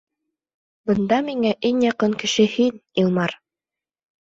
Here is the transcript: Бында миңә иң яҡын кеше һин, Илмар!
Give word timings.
Бында 0.91 1.19
миңә 1.27 1.51
иң 1.69 1.85
яҡын 1.87 2.17
кеше 2.25 2.49
һин, 2.57 2.83
Илмар! 3.05 3.39